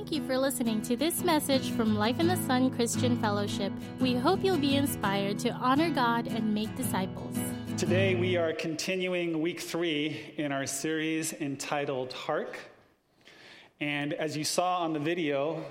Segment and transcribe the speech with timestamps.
[0.00, 3.70] Thank you for listening to this message from Life in the Sun Christian Fellowship.
[4.00, 7.36] We hope you'll be inspired to honor God and make disciples.
[7.76, 12.56] Today, we are continuing week three in our series entitled Hark.
[13.78, 15.62] And as you saw on the video,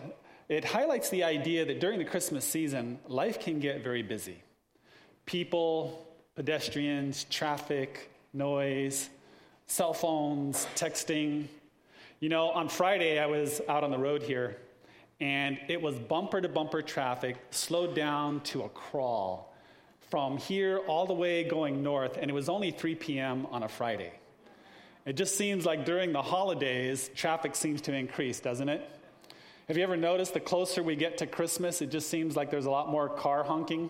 [0.47, 4.43] it highlights the idea that during the Christmas season, life can get very busy.
[5.25, 6.05] People,
[6.35, 9.09] pedestrians, traffic, noise,
[9.65, 11.47] cell phones, texting.
[12.21, 14.57] You know, on Friday, I was out on the road here,
[15.21, 19.55] and it was bumper to bumper traffic, slowed down to a crawl
[20.09, 23.47] from here all the way going north, and it was only 3 p.m.
[23.51, 24.11] on a Friday.
[25.05, 28.85] It just seems like during the holidays, traffic seems to increase, doesn't it?
[29.69, 32.65] Have you ever noticed the closer we get to Christmas, it just seems like there's
[32.65, 33.89] a lot more car honking?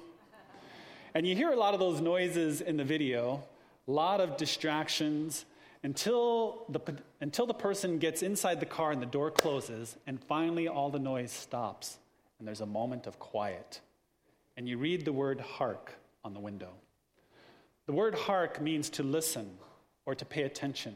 [1.16, 3.44] And you hear a lot of those noises in the video,
[3.88, 5.46] a lot of distractions
[5.84, 6.82] until the,
[7.22, 11.00] until the person gets inside the car and the door closes, and finally all the
[11.00, 11.98] noise stops,
[12.38, 13.82] and there's a moment of quiet.
[14.58, 16.72] And you read the word hark on the window.
[17.86, 19.58] The word hark means to listen
[20.06, 20.96] or to pay attention.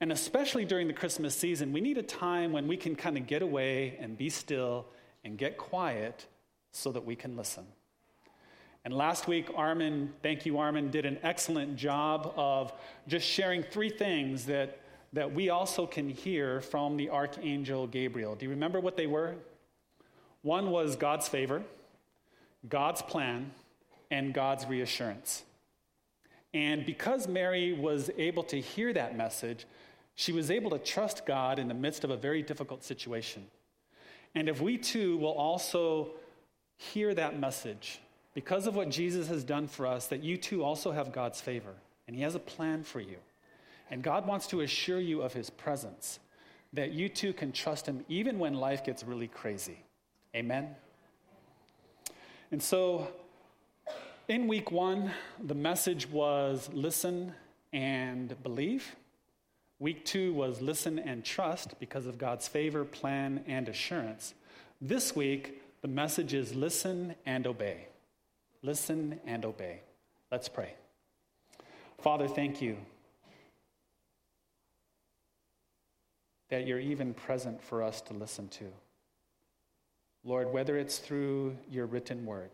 [0.00, 3.26] And especially during the Christmas season, we need a time when we can kind of
[3.26, 4.86] get away and be still
[5.24, 6.26] and get quiet
[6.72, 7.64] so that we can listen.
[8.86, 12.72] And last week, Armin, thank you, Armin, did an excellent job of
[13.08, 14.78] just sharing three things that,
[15.12, 18.36] that we also can hear from the Archangel Gabriel.
[18.36, 19.34] Do you remember what they were?
[20.42, 21.64] One was God's favor,
[22.68, 23.50] God's plan,
[24.12, 25.42] and God's reassurance.
[26.54, 29.66] And because Mary was able to hear that message,
[30.14, 33.48] she was able to trust God in the midst of a very difficult situation.
[34.36, 36.10] And if we too will also
[36.76, 37.98] hear that message,
[38.36, 41.72] because of what Jesus has done for us, that you too also have God's favor,
[42.06, 43.16] and He has a plan for you.
[43.90, 46.18] And God wants to assure you of His presence,
[46.74, 49.78] that you too can trust Him even when life gets really crazy.
[50.34, 50.76] Amen?
[52.50, 53.08] And so,
[54.28, 55.12] in week one,
[55.42, 57.32] the message was listen
[57.72, 58.96] and believe.
[59.78, 64.34] Week two was listen and trust because of God's favor, plan, and assurance.
[64.78, 67.86] This week, the message is listen and obey.
[68.62, 69.80] Listen and obey.
[70.30, 70.74] Let's pray.
[71.98, 72.76] Father, thank you
[76.48, 78.64] that you're even present for us to listen to.
[80.24, 82.50] Lord, whether it's through your written word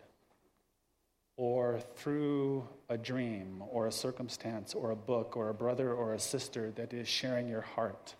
[1.37, 6.19] or through a dream or a circumstance or a book or a brother or a
[6.19, 8.15] sister that is sharing your heart,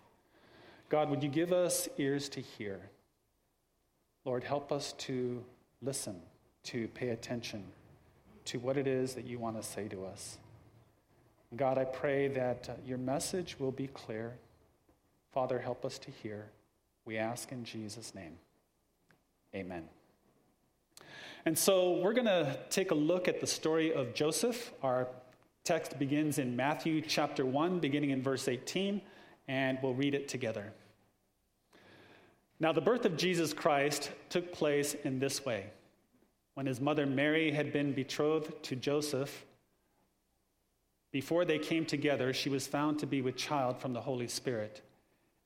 [0.89, 2.89] God, would you give us ears to hear?
[4.25, 5.43] Lord, help us to
[5.81, 6.21] listen,
[6.63, 7.63] to pay attention
[8.45, 10.37] to what it is that you want to say to us.
[11.55, 14.33] God, I pray that uh, your message will be clear.
[15.31, 16.45] Father, help us to hear.
[17.05, 18.37] We ask in Jesus' name.
[19.53, 19.83] Amen.
[21.45, 24.71] And so we're going to take a look at the story of Joseph.
[24.81, 25.07] Our
[25.63, 29.01] text begins in Matthew chapter 1, beginning in verse 18,
[29.47, 30.71] and we'll read it together.
[32.59, 35.65] Now, the birth of Jesus Christ took place in this way.
[36.53, 39.45] When his mother Mary had been betrothed to Joseph,
[41.11, 44.81] before they came together, she was found to be with child from the Holy Spirit.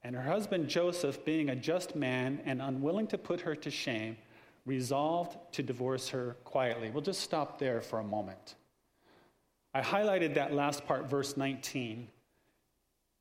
[0.04, 4.18] And her husband Joseph, being a just man and unwilling to put her to shame,
[4.66, 6.90] resolved to divorce her quietly.
[6.90, 8.56] We'll just stop there for a moment.
[9.74, 12.08] I highlighted that last part, verse 19.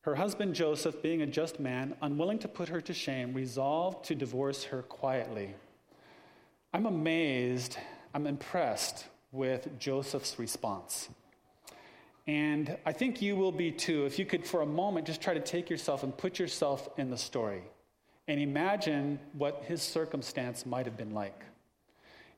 [0.03, 4.15] Her husband Joseph, being a just man, unwilling to put her to shame, resolved to
[4.15, 5.55] divorce her quietly.
[6.77, 7.79] I'm amazed,
[8.13, 11.09] I'm impressed with Joseph's response.
[12.27, 14.05] And I think you will be too.
[14.05, 17.09] If you could, for a moment, just try to take yourself and put yourself in
[17.09, 17.63] the story
[18.29, 21.47] and imagine what his circumstance might have been like.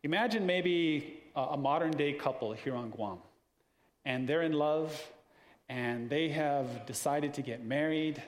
[0.05, 3.19] Imagine maybe a, modern day couple here on Guam,
[4.05, 5.05] and they're in love,
[5.69, 8.23] and they have decided to get married,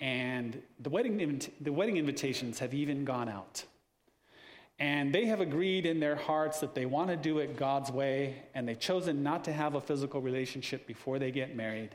[0.00, 3.64] and the wedding, the wedding invitations have even gone out.
[4.80, 8.36] And they have agreed in their hearts that they want to do it God's way,
[8.54, 11.90] and they've chosen not to have a physical relationship before they get married.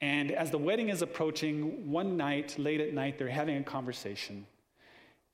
[0.00, 4.46] And as the wedding is approaching, one night, late at night, they're having a conversation,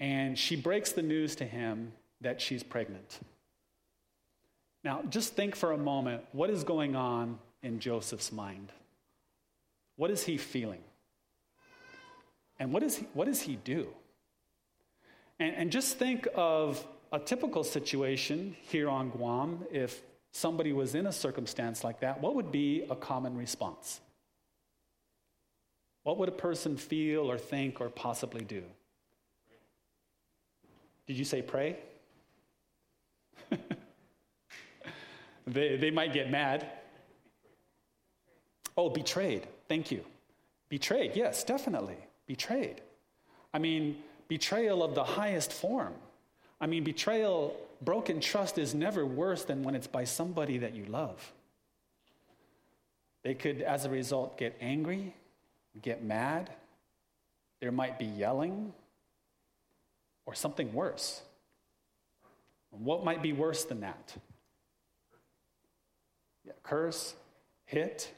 [0.01, 3.21] and she breaks the news to him that she's pregnant.
[4.83, 8.73] Now, just think for a moment what is going on in Joseph's mind?
[9.97, 10.83] What is he feeling?
[12.59, 13.89] And what, is he, what does he do?
[15.41, 21.07] And, and just think of a typical situation here on Guam if somebody was in
[21.07, 24.01] a circumstance like that, what would be a common response?
[26.05, 28.63] What would a person feel or think or possibly do?
[31.07, 31.77] Did you say pray?
[35.47, 36.67] they, they might get mad.
[38.77, 39.49] Oh, betrayed.
[39.69, 40.05] Thank you.
[40.69, 41.17] Betrayed.
[41.17, 41.97] Yes, definitely.
[42.27, 42.83] Betrayed.
[43.53, 43.97] I mean,
[44.31, 45.93] betrayal of the highest form.
[46.61, 50.85] I mean, betrayal, broken trust is never worse than when it's by somebody that you
[50.85, 51.33] love.
[53.25, 55.15] They could, as a result, get angry,
[55.83, 56.49] get mad.
[57.59, 58.73] There might be yelling
[60.27, 61.23] or something worse.
[62.71, 64.15] What might be worse than that?
[66.47, 67.17] Yeah, curse,
[67.67, 68.13] hit.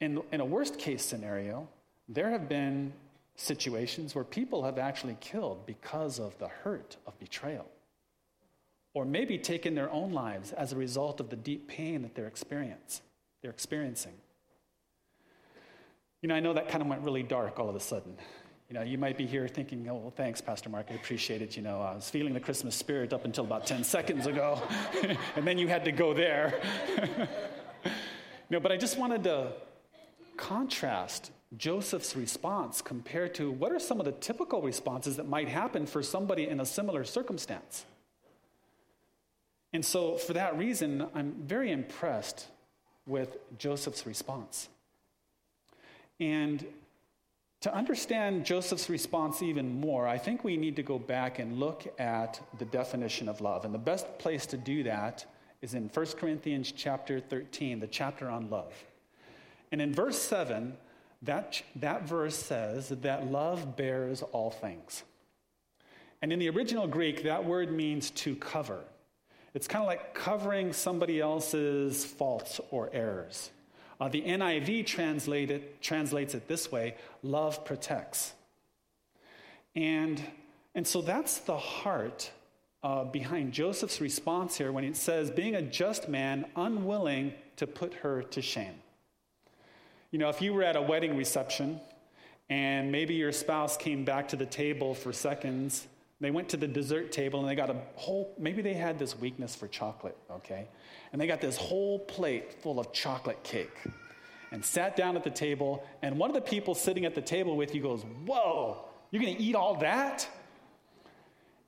[0.00, 1.68] In, in a worst case scenario,
[2.08, 2.92] there have been
[3.36, 7.66] situations where people have actually killed because of the hurt of betrayal.
[8.94, 12.26] Or maybe taken their own lives as a result of the deep pain that they're,
[12.26, 13.00] experience,
[13.40, 14.12] they're experiencing.
[16.20, 18.16] You know, I know that kind of went really dark all of a sudden.
[18.68, 20.86] You know, you might be here thinking, oh, well, thanks, Pastor Mark.
[20.90, 21.56] I appreciate it.
[21.56, 24.62] You know, I was feeling the Christmas spirit up until about 10 seconds ago,
[25.36, 26.60] and then you had to go there.
[27.84, 27.90] you
[28.50, 29.52] know, but I just wanted to
[30.36, 35.86] contrast Joseph's response compared to what are some of the typical responses that might happen
[35.86, 37.84] for somebody in a similar circumstance.
[39.72, 42.46] And so, for that reason, I'm very impressed
[43.06, 44.68] with Joseph's response.
[46.20, 46.64] And
[47.62, 51.86] to understand Joseph's response even more, I think we need to go back and look
[51.98, 53.64] at the definition of love.
[53.64, 55.24] And the best place to do that
[55.62, 58.72] is in 1 Corinthians chapter 13, the chapter on love.
[59.70, 60.76] And in verse 7,
[61.22, 65.04] that, that verse says that love bears all things.
[66.20, 68.80] And in the original Greek, that word means to cover.
[69.54, 73.50] It's kind of like covering somebody else's faults or errors.
[74.00, 78.32] Uh, the NIV translated, translates it this way love protects.
[79.76, 80.22] And,
[80.74, 82.30] and so that's the heart
[82.82, 87.94] uh, behind Joseph's response here when it says, being a just man, unwilling to put
[87.94, 88.81] her to shame.
[90.12, 91.80] You know, if you were at a wedding reception
[92.48, 95.88] and maybe your spouse came back to the table for seconds,
[96.20, 99.18] they went to the dessert table and they got a whole, maybe they had this
[99.18, 100.68] weakness for chocolate, okay?
[101.12, 103.76] and they got this whole plate full of chocolate cake
[104.50, 105.84] and sat down at the table.
[106.00, 109.28] And one of the people sitting at the table with you goes, Whoa, you're to
[109.28, 110.26] eat all that?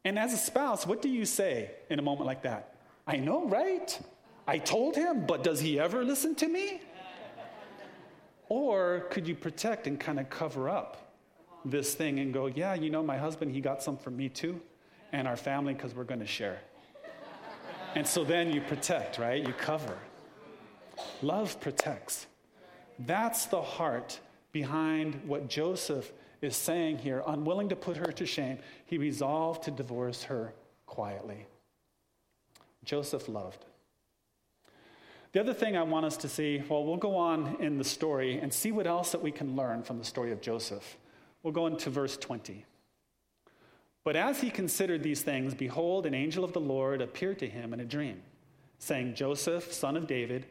[0.04, 2.74] And as a spouse, what do you say in a moment like that?
[3.06, 3.98] I know, right?
[4.46, 6.80] I told him, but does he ever listen to me?
[8.48, 11.12] Or could you protect and kind of cover up
[11.64, 14.60] this thing and go, yeah, you know, my husband, he got some for me too,
[15.12, 16.58] and our family, because we're going to share.
[17.94, 19.44] And so then you protect, right?
[19.46, 19.96] You cover.
[21.22, 22.26] Love protects.
[22.98, 24.20] That's the heart
[24.52, 26.12] behind what Joseph
[26.42, 27.22] is saying here.
[27.26, 30.52] Unwilling to put her to shame, he resolved to divorce her
[30.86, 31.46] quietly.
[32.84, 33.64] Joseph loved.
[35.34, 38.38] The other thing I want us to see, well, we'll go on in the story
[38.38, 40.96] and see what else that we can learn from the story of Joseph.
[41.42, 42.64] We'll go into verse 20.
[44.04, 47.74] But as he considered these things, behold, an angel of the Lord appeared to him
[47.74, 48.22] in a dream,
[48.78, 50.46] saying, Joseph, son of David,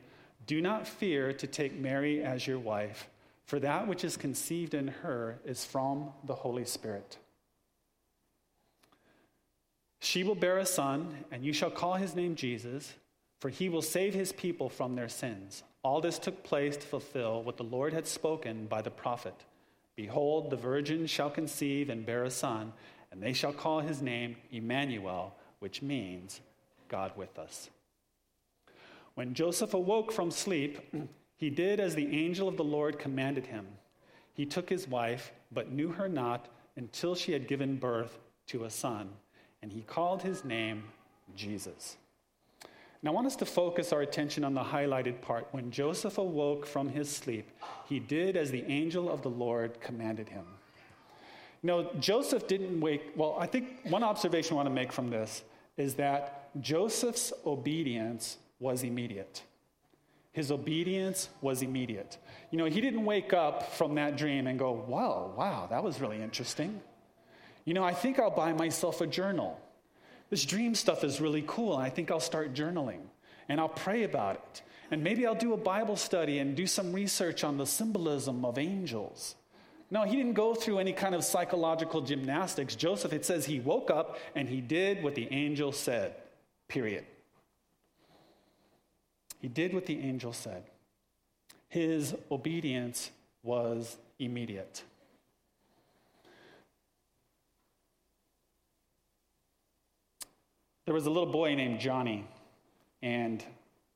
[0.48, 3.08] do not fear to take Mary as your wife,
[3.46, 7.18] for that which is conceived in her is from the Holy Spirit.
[10.02, 12.92] She will bear a son, and you shall call his name Jesus,
[13.44, 15.64] for he will save his people from their sins.
[15.84, 19.36] All this took place to fulfill what the Lord had spoken by the prophet
[19.98, 22.72] Behold, the virgin shall conceive and bear a son
[23.12, 26.40] and they shall call his name Emmanuel, which means
[26.88, 27.70] God with us.
[29.16, 30.80] When Joseph awoke from sleep,
[31.36, 33.68] he did as the angel of the Lord commanded him.
[34.34, 36.48] He took his wife, but knew her not
[36.78, 39.10] until she had given birth to a son,
[39.62, 40.86] and he called his name
[41.36, 41.98] Jesus.
[43.04, 45.48] Now, I want us to focus our attention on the highlighted part.
[45.52, 47.52] When Joseph awoke from his sleep,
[47.88, 50.46] he did as the angel of the Lord commanded him.
[51.62, 53.12] No, Joseph didn't wake.
[53.16, 55.44] Well, I think one observation I want to make from this
[55.76, 59.44] is that Joseph's obedience was immediate.
[60.32, 62.18] His obedience was immediate.
[62.52, 66.00] You know, he didn't wake up from that dream and go, wow, wow, that was
[66.00, 66.82] really interesting.
[67.66, 69.60] You know, I think I'll buy myself a journal.
[70.34, 73.02] This dream stuff is really cool, and I think I'll start journaling
[73.50, 74.64] and I'll pray about it.
[74.90, 78.58] And maybe I'll do a Bible study and do some research on the symbolism of
[78.58, 79.36] angels.
[79.92, 82.74] No, he didn't go through any kind of psychological gymnastics.
[82.74, 86.16] Joseph, it says he woke up and he did what the angel said,
[86.68, 87.06] period.
[89.40, 90.64] He did what the angel said.
[91.70, 93.12] His obedience
[93.44, 94.82] was immediate.
[100.86, 102.26] There was a little boy named Johnny,
[103.02, 103.44] and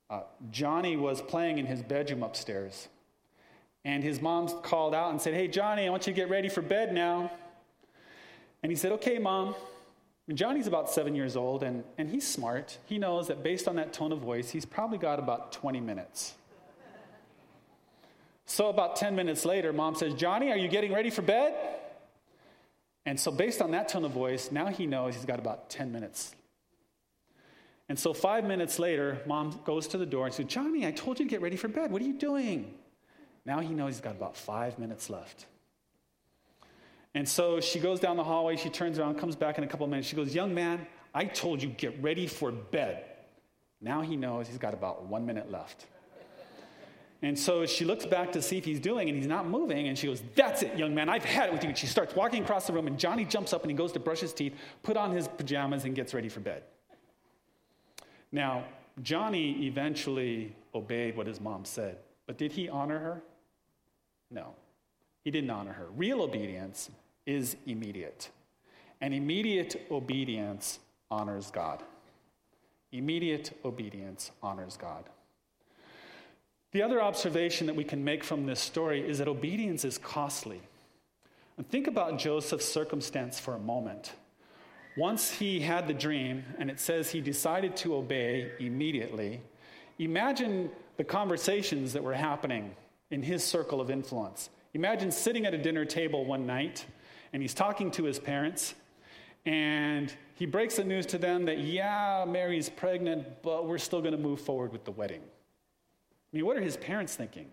[0.09, 2.87] uh, Johnny was playing in his bedroom upstairs.
[3.83, 6.49] And his mom called out and said, Hey, Johnny, I want you to get ready
[6.49, 7.31] for bed now.
[8.63, 9.55] And he said, Okay, mom.
[10.27, 12.77] And Johnny's about seven years old, and, and he's smart.
[12.85, 16.33] He knows that based on that tone of voice, he's probably got about 20 minutes.
[18.45, 21.53] So, about 10 minutes later, mom says, Johnny, are you getting ready for bed?
[23.05, 25.91] And so, based on that tone of voice, now he knows he's got about 10
[25.91, 26.33] minutes.
[27.89, 31.19] And so, five minutes later, mom goes to the door and says, Johnny, I told
[31.19, 31.91] you to get ready for bed.
[31.91, 32.73] What are you doing?
[33.45, 35.45] Now he knows he's got about five minutes left.
[37.15, 39.87] And so she goes down the hallway, she turns around, comes back in a couple
[39.87, 40.07] minutes.
[40.07, 43.05] She goes, Young man, I told you get ready for bed.
[43.79, 45.85] Now he knows he's got about one minute left.
[47.23, 49.87] And so she looks back to see if he's doing, and he's not moving.
[49.87, 51.69] And she goes, That's it, young man, I've had it with you.
[51.69, 53.99] And she starts walking across the room, and Johnny jumps up and he goes to
[53.99, 54.53] brush his teeth,
[54.83, 56.63] put on his pajamas, and gets ready for bed.
[58.37, 58.65] Now,
[59.01, 63.23] Johnny eventually obeyed what his mom said, but did he honor her?
[64.29, 64.53] No,
[65.23, 65.87] he didn't honor her.
[65.95, 66.91] Real obedience
[67.25, 68.29] is immediate,
[69.01, 70.77] and immediate obedience
[71.09, 71.81] honors God.
[72.91, 75.05] Immediate obedience honors God.
[76.73, 80.61] The other observation that we can make from this story is that obedience is costly.
[81.57, 84.11] And think about Joseph's circumstance for a moment.
[84.97, 89.39] Once he had the dream, and it says he decided to obey immediately,
[89.99, 92.75] imagine the conversations that were happening
[93.11, 94.49] in his circle of influence.
[94.73, 96.85] Imagine sitting at a dinner table one night
[97.31, 98.73] and he's talking to his parents
[99.45, 104.13] and he breaks the news to them that, yeah, Mary's pregnant, but we're still going
[104.13, 105.21] to move forward with the wedding.
[105.21, 107.45] I mean, what are his parents thinking?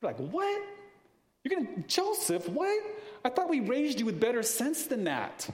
[0.00, 0.62] They're like, what?
[1.42, 2.80] You're going to, Joseph, what?
[3.24, 5.48] I thought we raised you with better sense than that.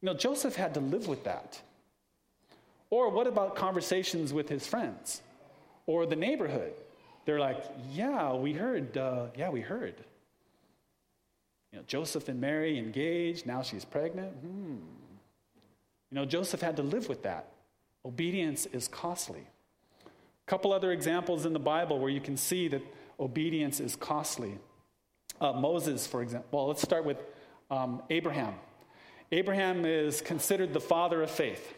[0.00, 1.60] You know, Joseph had to live with that.
[2.90, 5.22] Or what about conversations with his friends
[5.86, 6.72] or the neighborhood?
[7.28, 7.62] they're like,
[7.92, 9.94] yeah, we heard, uh, yeah, we heard.
[11.70, 14.32] You know, Joseph and Mary engaged, now she's pregnant.
[14.32, 14.76] Hmm.
[16.10, 17.50] You know, Joseph had to live with that.
[18.02, 19.40] Obedience is costly.
[20.06, 22.80] A couple other examples in the Bible where you can see that
[23.20, 24.56] obedience is costly.
[25.38, 26.48] Uh, Moses, for example.
[26.50, 27.18] Well, let's start with
[27.70, 28.54] um, Abraham.
[29.30, 31.74] Abraham is considered the father of faith.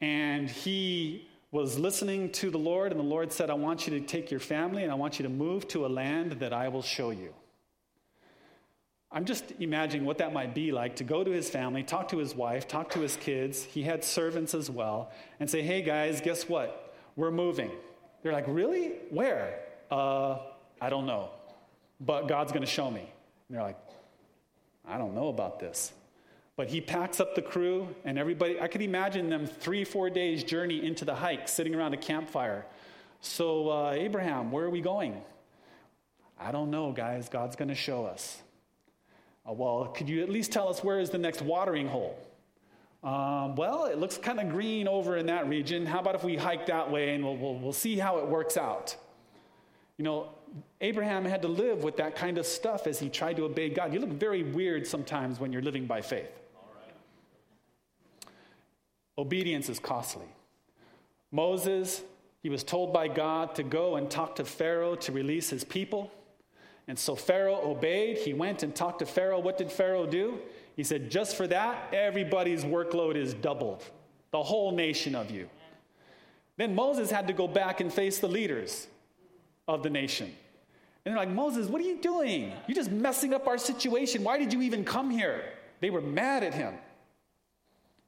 [0.00, 4.06] And he was listening to the Lord, and the Lord said, I want you to
[4.06, 6.82] take your family and I want you to move to a land that I will
[6.82, 7.34] show you.
[9.12, 12.18] I'm just imagining what that might be like to go to his family, talk to
[12.18, 13.64] his wife, talk to his kids.
[13.64, 16.94] He had servants as well, and say, Hey guys, guess what?
[17.16, 17.72] We're moving.
[18.22, 18.92] They're like, Really?
[19.10, 19.58] Where?
[19.90, 20.38] Uh,
[20.80, 21.30] I don't know.
[22.00, 23.00] But God's going to show me.
[23.00, 23.78] And they're like,
[24.86, 25.92] I don't know about this.
[26.60, 28.60] But he packs up the crew and everybody.
[28.60, 32.66] I could imagine them three, four days' journey into the hike, sitting around a campfire.
[33.22, 35.22] So, uh, Abraham, where are we going?
[36.38, 37.30] I don't know, guys.
[37.30, 38.42] God's going to show us.
[39.48, 42.18] Uh, well, could you at least tell us where is the next watering hole?
[43.02, 45.86] Um, well, it looks kind of green over in that region.
[45.86, 48.58] How about if we hike that way and we'll, we'll, we'll see how it works
[48.58, 48.94] out?
[49.96, 50.28] You know,
[50.82, 53.94] Abraham had to live with that kind of stuff as he tried to obey God.
[53.94, 56.39] You look very weird sometimes when you're living by faith.
[59.20, 60.24] Obedience is costly.
[61.30, 62.02] Moses,
[62.42, 66.10] he was told by God to go and talk to Pharaoh to release his people.
[66.88, 68.16] And so Pharaoh obeyed.
[68.16, 69.38] He went and talked to Pharaoh.
[69.38, 70.38] What did Pharaoh do?
[70.74, 73.84] He said, Just for that, everybody's workload is doubled,
[74.30, 75.50] the whole nation of you.
[76.56, 78.86] Then Moses had to go back and face the leaders
[79.68, 80.34] of the nation.
[81.04, 82.52] And they're like, Moses, what are you doing?
[82.66, 84.24] You're just messing up our situation.
[84.24, 85.44] Why did you even come here?
[85.80, 86.74] They were mad at him.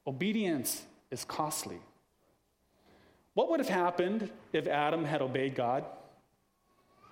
[0.05, 1.79] Obedience is costly.
[3.35, 5.85] What would have happened if Adam had obeyed God?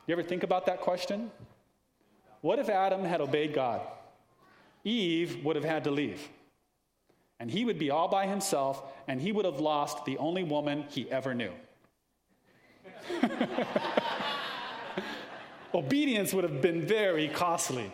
[0.07, 1.31] You ever think about that question?
[2.41, 3.81] What if Adam had obeyed God?
[4.83, 6.27] Eve would have had to leave.
[7.39, 10.85] And he would be all by himself, and he would have lost the only woman
[10.89, 11.51] he ever knew.
[15.73, 17.91] Obedience would have been very costly.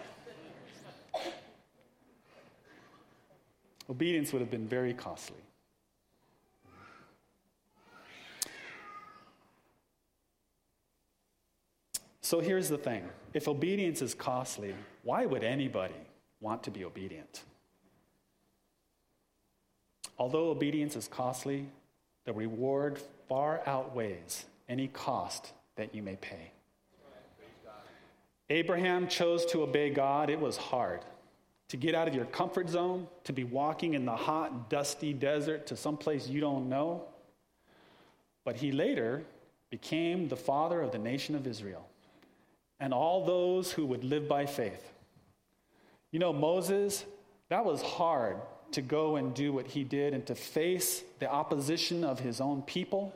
[3.90, 5.38] Obedience would have been very costly.
[12.28, 16.02] So here's the thing if obedience is costly, why would anybody
[16.42, 17.44] want to be obedient?
[20.20, 21.70] Although obedience is costly,
[22.26, 26.52] the reward far outweighs any cost that you may pay.
[28.50, 30.30] Abraham chose to obey God.
[30.30, 31.00] It was hard.
[31.70, 35.66] to get out of your comfort zone, to be walking in the hot, dusty desert
[35.68, 37.04] to someplace you don't know.
[38.44, 39.24] But he later
[39.70, 41.88] became the father of the nation of Israel
[42.80, 44.92] and all those who would live by faith.
[46.12, 47.06] You know, Moses,
[47.50, 48.38] that was hard
[48.72, 52.62] to go and do what he did and to face the opposition of his own
[52.62, 53.14] people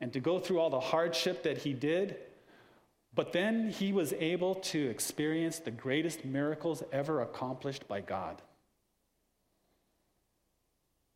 [0.00, 2.16] and to go through all the hardship that he did.
[3.14, 8.42] But then he was able to experience the greatest miracles ever accomplished by God.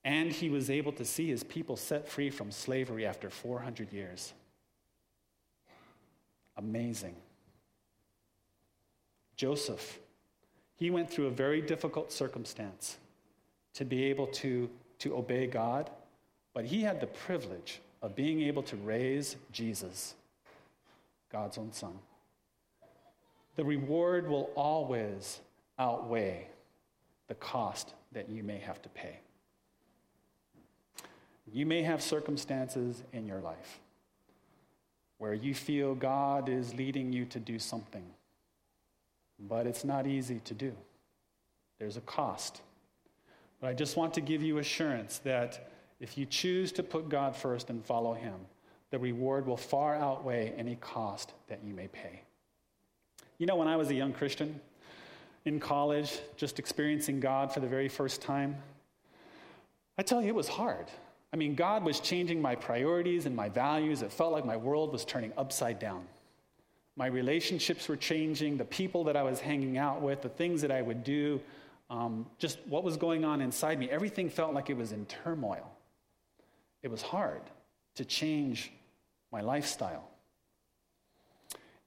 [0.02, 4.32] And he was able to see his people set free from slavery after 400 years.
[6.56, 7.16] Amazing.
[9.40, 10.00] Joseph,
[10.76, 12.98] he went through a very difficult circumstance
[13.72, 14.68] to be able to,
[14.98, 15.88] to obey God,
[16.52, 20.14] but he had the privilege of being able to raise Jesus,
[21.32, 21.94] God's own son.
[23.56, 25.40] The reward will always
[25.78, 26.46] outweigh
[27.28, 29.20] the cost that you may have to pay.
[31.50, 33.80] You may have circumstances in your life
[35.16, 38.04] where you feel God is leading you to do something,
[39.48, 40.72] but it's not easy to do.
[41.78, 42.60] There's a cost.
[43.60, 45.70] But I just want to give you assurance that
[46.00, 48.34] if you choose to put God first and follow Him,
[48.90, 52.22] the reward will far outweigh any cost that you may pay.
[53.38, 54.60] You know, when I was a young Christian
[55.44, 58.56] in college, just experiencing God for the very first time,
[59.96, 60.86] I tell you, it was hard.
[61.32, 64.02] I mean, God was changing my priorities and my values.
[64.02, 66.04] It felt like my world was turning upside down.
[67.00, 70.70] My relationships were changing, the people that I was hanging out with, the things that
[70.70, 71.40] I would do,
[71.88, 73.88] um, just what was going on inside me.
[73.88, 75.72] Everything felt like it was in turmoil.
[76.82, 77.40] It was hard
[77.94, 78.70] to change
[79.32, 80.10] my lifestyle.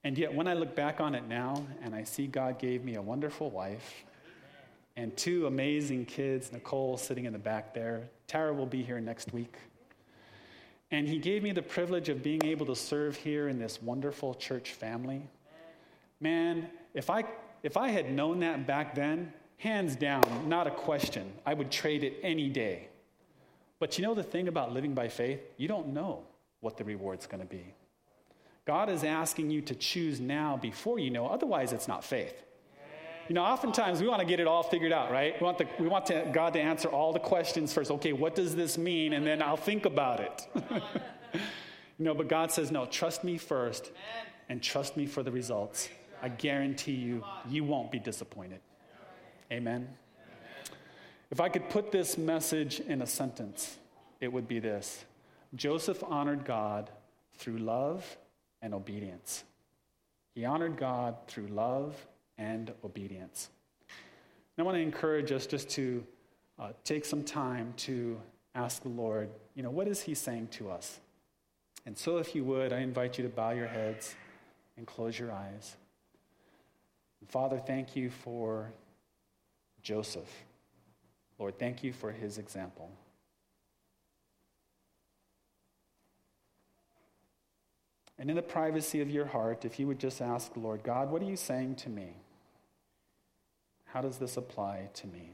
[0.02, 2.96] And yet, when I look back on it now and I see God gave me
[2.96, 4.02] a wonderful wife
[4.96, 9.32] and two amazing kids, Nicole sitting in the back there, Tara will be here next
[9.32, 9.54] week.
[10.90, 14.34] And He gave me the privilege of being able to serve here in this wonderful
[14.34, 15.22] church family.
[16.20, 17.24] Man, if I,
[17.62, 22.04] if I had known that back then, hands down, not a question, I would trade
[22.04, 22.88] it any day.
[23.78, 25.40] But you know the thing about living by faith?
[25.56, 26.22] You don't know
[26.60, 27.74] what the reward's going to be.
[28.64, 32.43] God is asking you to choose now before you know, otherwise, it's not faith.
[33.28, 35.40] You know, oftentimes we want to get it all figured out, right?
[35.40, 37.90] We want, the, we want to, God to answer all the questions first.
[37.90, 39.14] Okay, what does this mean?
[39.14, 40.46] And then I'll think about it.
[41.34, 43.92] you know, but God says, no, trust me first
[44.50, 45.88] and trust me for the results.
[46.22, 48.60] I guarantee you, you won't be disappointed.
[49.50, 49.88] Amen.
[51.30, 53.78] If I could put this message in a sentence,
[54.20, 55.04] it would be this
[55.54, 56.90] Joseph honored God
[57.36, 58.18] through love
[58.60, 59.44] and obedience.
[60.34, 61.96] He honored God through love
[62.38, 63.50] and obedience.
[64.56, 66.04] And I want to encourage us just to
[66.58, 68.20] uh, take some time to
[68.54, 71.00] ask the Lord, you know, what is He saying to us?
[71.86, 74.14] And so, if you would, I invite you to bow your heads
[74.76, 75.76] and close your eyes.
[77.28, 78.70] Father, thank you for
[79.82, 80.30] Joseph.
[81.38, 82.90] Lord, thank you for his example.
[88.18, 91.10] And in the privacy of your heart, if you would just ask, the Lord God,
[91.10, 92.14] what are you saying to me?
[93.86, 95.32] How does this apply to me?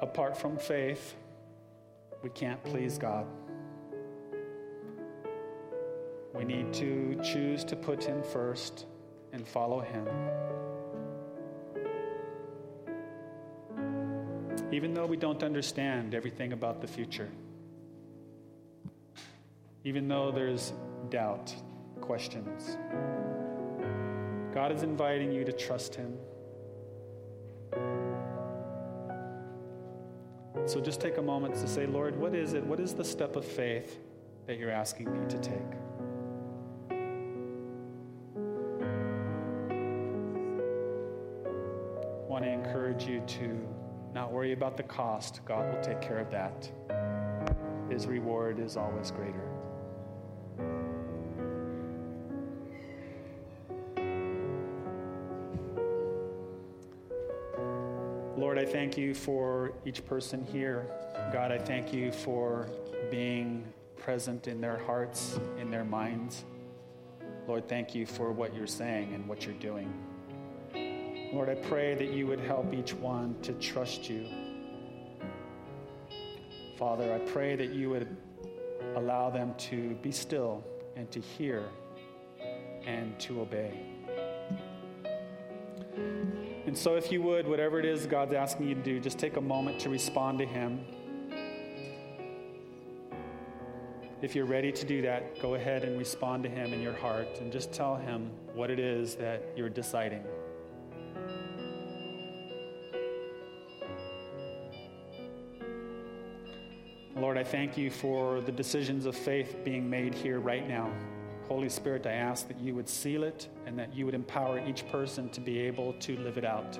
[0.00, 1.14] Apart from faith,
[2.22, 3.26] we can't please God.
[6.34, 8.86] We need to choose to put Him first
[9.32, 10.06] and follow Him.
[14.72, 17.30] Even though we don't understand everything about the future,
[19.84, 20.72] even though there's
[21.08, 21.54] doubt,
[22.00, 22.76] questions,
[24.52, 26.16] God is inviting you to trust Him.
[30.66, 32.64] So just take a moment to say, Lord, what is it?
[32.64, 34.00] What is the step of faith
[34.46, 35.85] that you're asking me to take?
[44.46, 45.40] Worry about the cost.
[45.44, 46.70] God will take care of that.
[47.90, 49.42] His reward is always greater.
[58.36, 60.86] Lord, I thank you for each person here.
[61.32, 62.68] God, I thank you for
[63.10, 63.64] being
[63.96, 66.44] present in their hearts, in their minds.
[67.48, 69.92] Lord, thank you for what you're saying and what you're doing.
[71.32, 74.26] Lord, I pray that you would help each one to trust you.
[76.78, 78.16] Father, I pray that you would
[78.94, 81.64] allow them to be still and to hear
[82.86, 83.72] and to obey.
[86.66, 89.36] And so, if you would, whatever it is God's asking you to do, just take
[89.36, 90.84] a moment to respond to Him.
[94.22, 97.28] If you're ready to do that, go ahead and respond to Him in your heart
[97.40, 100.24] and just tell Him what it is that you're deciding.
[107.16, 110.92] Lord, I thank you for the decisions of faith being made here right now.
[111.48, 114.86] Holy Spirit, I ask that you would seal it and that you would empower each
[114.88, 116.78] person to be able to live it out.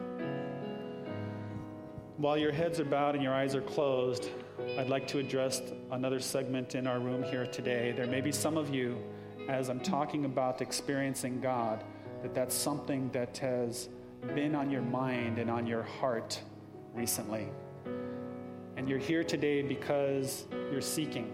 [2.19, 4.29] While your heads are bowed and your eyes are closed,
[4.77, 7.95] I'd like to address another segment in our room here today.
[7.97, 9.03] There may be some of you,
[9.49, 11.83] as I'm talking about experiencing God,
[12.23, 13.89] that that's something that has
[14.35, 16.43] been on your mind and on your heart
[16.93, 17.49] recently.
[18.77, 21.33] And you're here today because you're seeking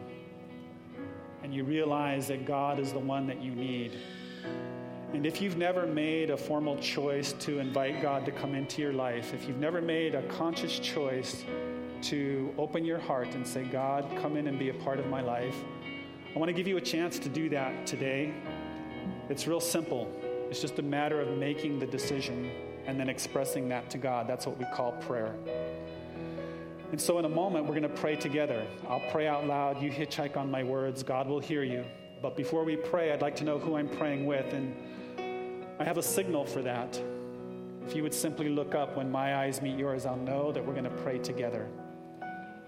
[1.42, 3.98] and you realize that God is the one that you need.
[5.12, 8.92] And if you've never made a formal choice to invite God to come into your
[8.92, 11.44] life, if you've never made a conscious choice
[12.02, 15.20] to open your heart and say, God, come in and be a part of my
[15.20, 15.56] life,
[16.34, 18.32] I want to give you a chance to do that today.
[19.28, 20.10] It's real simple.
[20.48, 22.50] It's just a matter of making the decision
[22.86, 24.26] and then expressing that to God.
[24.26, 25.34] That's what we call prayer.
[26.92, 28.66] And so, in a moment, we're going to pray together.
[28.86, 29.80] I'll pray out loud.
[29.82, 31.02] You hitchhike on my words.
[31.02, 31.86] God will hear you.
[32.20, 34.52] But before we pray, I'd like to know who I'm praying with.
[34.52, 34.76] And
[35.80, 37.00] I have a signal for that.
[37.86, 40.74] If you would simply look up when my eyes meet yours, I'll know that we're
[40.74, 41.66] going to pray together.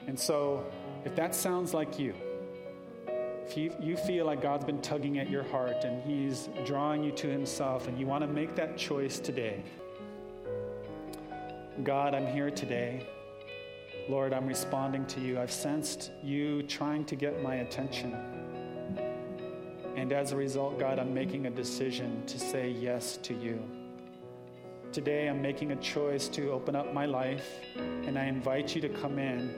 [0.06, 0.64] And so,
[1.04, 2.14] if that sounds like you,
[3.46, 7.12] if you, you feel like God's been tugging at your heart and He's drawing you
[7.12, 9.62] to Himself, and you want to make that choice today,
[11.82, 13.06] God, I'm here today.
[14.06, 15.40] Lord, I'm responding to you.
[15.40, 18.14] I've sensed you trying to get my attention.
[19.96, 23.62] And as a result, God, I'm making a decision to say yes to you.
[24.92, 28.90] Today, I'm making a choice to open up my life, and I invite you to
[28.90, 29.54] come in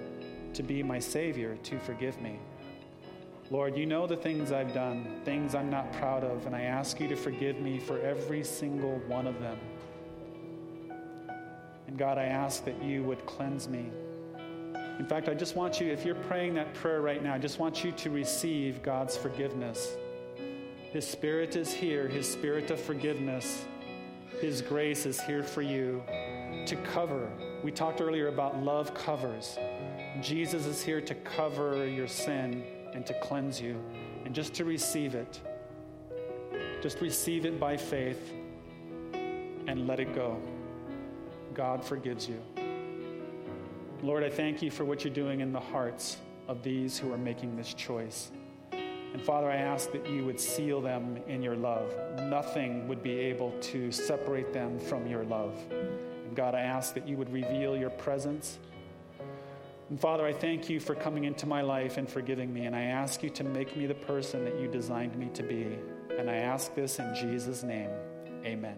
[0.54, 2.38] to be my Savior, to forgive me.
[3.50, 7.00] Lord, you know the things I've done, things I'm not proud of, and I ask
[7.00, 9.58] you to forgive me for every single one of them.
[11.88, 13.90] And God, I ask that you would cleanse me
[14.98, 17.58] in fact, I just want you, if you're praying that prayer right now, I just
[17.58, 19.94] want you to receive God's forgiveness.
[20.90, 23.64] His Spirit is here, His Spirit of forgiveness.
[24.40, 26.02] His grace is here for you
[26.66, 27.30] to cover.
[27.62, 29.58] We talked earlier about love covers.
[30.22, 33.78] Jesus is here to cover your sin and to cleanse you,
[34.24, 35.40] and just to receive it.
[36.80, 38.32] Just receive it by faith
[39.12, 40.40] and let it go.
[41.52, 42.42] God forgives you.
[44.06, 47.18] Lord, I thank you for what you're doing in the hearts of these who are
[47.18, 48.30] making this choice.
[48.70, 51.92] And Father, I ask that you would seal them in your love.
[52.20, 55.58] Nothing would be able to separate them from your love.
[55.72, 58.60] And God, I ask that you would reveal your presence.
[59.90, 62.66] And Father, I thank you for coming into my life and forgiving me.
[62.66, 65.80] And I ask you to make me the person that you designed me to be.
[66.16, 67.90] And I ask this in Jesus' name.
[68.44, 68.76] Amen.